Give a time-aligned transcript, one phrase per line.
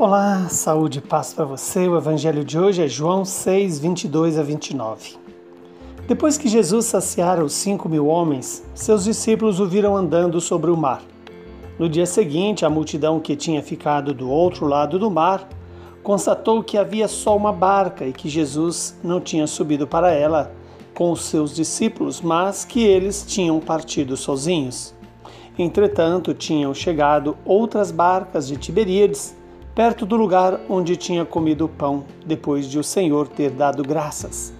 [0.00, 1.86] Olá, saúde e paz para você.
[1.86, 5.18] O evangelho de hoje é João 6, 22 a 29.
[6.08, 10.76] Depois que Jesus saciara os cinco mil homens, seus discípulos o viram andando sobre o
[10.76, 11.02] mar.
[11.78, 15.46] No dia seguinte, a multidão que tinha ficado do outro lado do mar
[16.02, 20.50] constatou que havia só uma barca e que Jesus não tinha subido para ela
[20.94, 24.94] com os seus discípulos, mas que eles tinham partido sozinhos.
[25.58, 29.38] Entretanto, tinham chegado outras barcas de Tiberíades
[29.74, 34.52] perto do lugar onde tinha comido o pão, depois de o Senhor ter dado graças.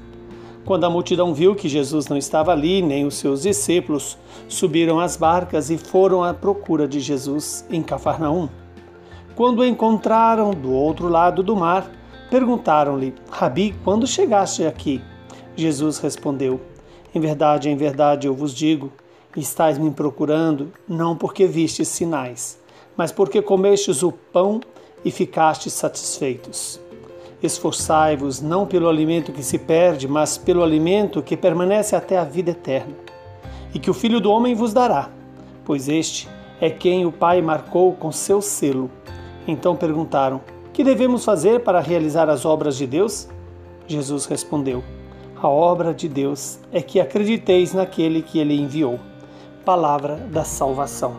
[0.64, 4.16] Quando a multidão viu que Jesus não estava ali, nem os seus discípulos,
[4.48, 8.48] subiram às barcas e foram à procura de Jesus em Cafarnaum.
[9.34, 11.90] Quando o encontraram do outro lado do mar,
[12.30, 15.02] perguntaram-lhe: Rabi, quando chegaste aqui?
[15.56, 16.60] Jesus respondeu:
[17.14, 18.92] Em verdade, em verdade eu vos digo,
[19.36, 22.60] estáis me procurando, não porque vistes sinais,
[22.96, 24.60] mas porque comestes o pão
[25.04, 26.80] e ficastes satisfeitos.
[27.42, 32.50] Esforçai-vos não pelo alimento que se perde, mas pelo alimento que permanece até a vida
[32.50, 32.94] eterna,
[33.74, 35.08] e que o Filho do Homem vos dará,
[35.64, 36.28] pois este
[36.60, 38.90] é quem o Pai marcou com seu selo.
[39.48, 40.40] Então perguntaram:
[40.72, 43.28] Que devemos fazer para realizar as obras de Deus?
[43.86, 44.84] Jesus respondeu:
[45.40, 49.00] A obra de Deus é que acrediteis naquele que ele enviou.
[49.64, 51.16] Palavra da salvação.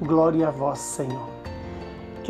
[0.00, 1.39] Glória a vós, Senhor.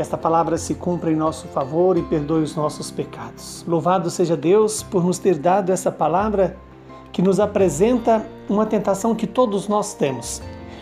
[0.00, 3.62] Que esta palavra se cumpra em nosso favor e perdoe os nossos pecados.
[3.68, 6.56] Louvado seja Deus por nos ter dado essa palavra
[7.12, 10.40] que nos apresenta uma tentação que todos nós temos,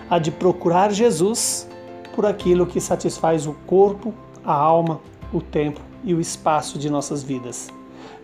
[0.09, 1.69] a de procurar Jesus
[2.15, 5.01] por aquilo que satisfaz o corpo, a alma,
[5.33, 7.71] o tempo e o espaço de nossas vidas.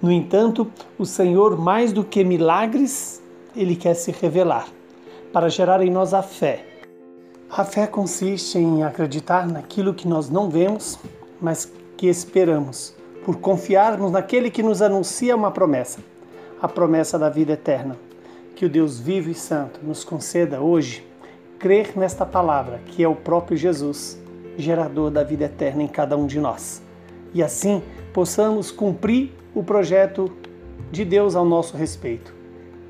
[0.00, 3.20] No entanto, o Senhor, mais do que milagres,
[3.56, 4.69] ele quer se revelar
[5.33, 6.65] para gerar em nós a fé
[7.56, 10.98] a fé consiste em acreditar naquilo que nós não vemos,
[11.41, 16.00] mas que esperamos, por confiarmos naquele que nos anuncia uma promessa,
[16.60, 17.97] a promessa da vida eterna.
[18.56, 21.06] Que o Deus vivo e santo nos conceda hoje
[21.56, 24.19] crer nesta palavra, que é o próprio Jesus,
[24.59, 26.82] gerador da vida eterna em cada um de nós.
[27.32, 30.28] E assim possamos cumprir o projeto
[30.91, 32.34] de Deus ao nosso respeito.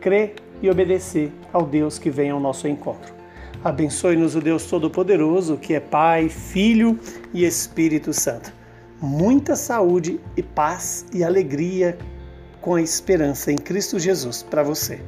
[0.00, 3.23] Crer e obedecer ao Deus que vem ao nosso encontro.
[3.64, 7.00] Abençoe-nos o Deus Todo-Poderoso, que é Pai, Filho
[7.32, 8.52] e Espírito Santo.
[9.00, 11.96] Muita saúde e paz e alegria
[12.60, 15.00] com a esperança em Cristo Jesus para você.